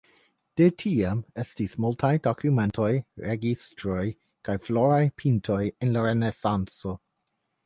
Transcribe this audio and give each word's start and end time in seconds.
De 0.59 0.67
tiam 0.83 1.19
estis 1.43 1.75
multaj 1.85 2.11
dokumentaj 2.27 2.89
registroj 3.27 4.07
kaj 4.49 4.57
floraj 4.69 4.99
pintoj 5.23 5.61
en 5.75 5.95
la 5.99 6.09
Renesanco. 6.09 6.97